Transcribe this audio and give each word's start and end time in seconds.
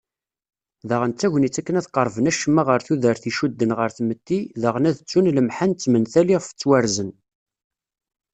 Daɣen 0.89 1.11
d 1.13 1.17
tagnit 1.19 1.59
akken 1.59 1.77
ad 1.79 1.87
qerben 1.95 2.29
acemma 2.31 2.61
ɣer 2.67 2.79
tudert 2.87 3.23
icudden 3.29 3.71
ɣer 3.77 3.89
tmetti 3.97 4.39
daɣen 4.61 4.87
ad 4.89 4.95
ttun 4.97 5.31
lemḥan 5.35 5.71
d 5.73 5.77
tmental 5.79 6.27
iɣef 6.31 6.47
ttwarzen. 6.49 7.11